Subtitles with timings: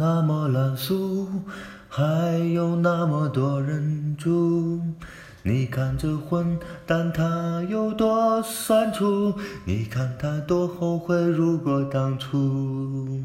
[0.00, 1.28] 那么烂俗，
[1.88, 4.80] 还有那么多人住。
[5.42, 6.56] 你看这混
[6.86, 9.34] 蛋他有多酸楚，
[9.64, 13.20] 你看他多后悔，如果当初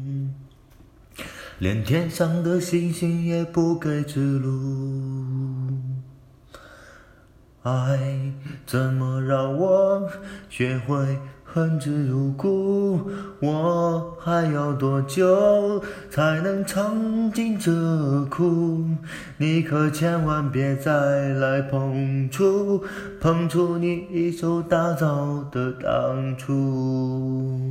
[1.60, 5.78] 连天上的星星也不给指路。
[7.62, 8.32] 爱
[8.66, 10.10] 怎么让我
[10.50, 11.20] 学会
[11.54, 13.08] 恨之入骨？
[13.38, 15.80] 我还要多久
[16.10, 17.70] 才能尝尽这
[18.24, 18.84] 苦？
[19.38, 22.82] 你可千万别再来碰触，
[23.20, 27.70] 碰触你一手打造的当初。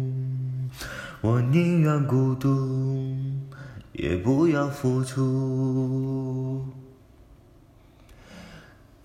[1.20, 3.14] 我宁愿孤独，
[3.92, 6.53] 也不要付出。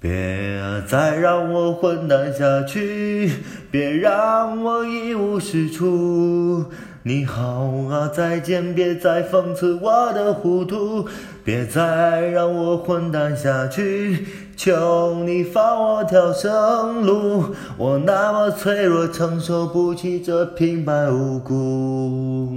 [0.01, 3.33] 别再让我混蛋下去，
[3.69, 6.66] 别让我一无是处。
[7.02, 11.09] 你好啊，再见，别再讽刺我的糊涂。
[11.43, 14.24] 别再让我混蛋下去，
[14.57, 17.46] 求你放我条生路。
[17.77, 22.55] 我那么脆弱，承受不起这平白无故。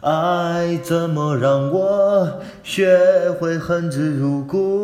[0.00, 2.96] 爱怎么让我学
[3.40, 4.79] 会恨之入骨？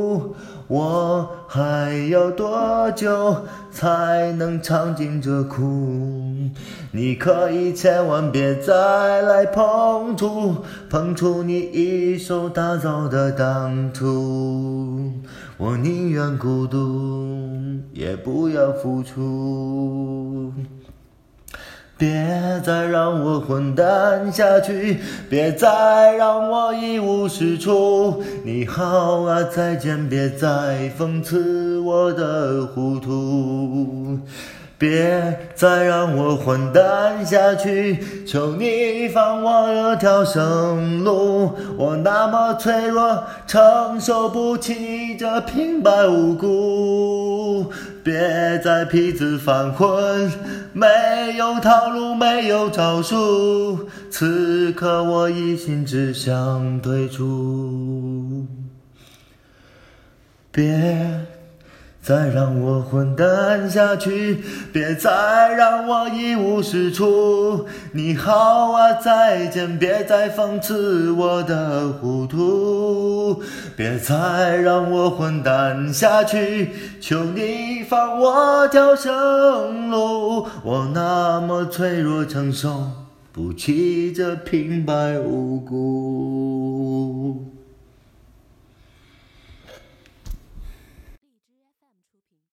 [0.69, 3.37] 我还要多久
[3.71, 6.51] 才能尝尽这苦？
[6.91, 10.57] 你可以千万别再来碰触，
[10.91, 15.13] 碰触你一手打造的当初。
[15.57, 17.27] 我宁愿孤独，
[17.93, 20.53] 也不要付出。
[21.99, 24.99] 别再让我混蛋下去，
[25.31, 28.23] 别再让我一无是处。
[28.45, 34.19] 你好啊，再见，别再讽刺我的糊涂。
[34.79, 41.51] 别再让我混蛋下去，求你放我一条生路。
[41.79, 47.73] 我那么脆弱，承受不起这平白无故。
[48.05, 50.31] 别再匹子犯浑，
[50.75, 50.87] 没
[51.39, 53.89] 有套路，没有招数。
[54.11, 58.45] 此刻我一心只想退出。
[60.53, 61.36] 别。
[62.07, 64.39] 再让我混蛋下去，
[64.73, 67.67] 别再让我一无是处。
[67.91, 73.43] 你好啊，再见，别再讽刺我的糊涂。
[73.75, 80.47] 别再让我混蛋下去，求你放我条生路。
[80.63, 82.85] 我那么脆弱，承受
[83.33, 87.46] 不起这平白无故。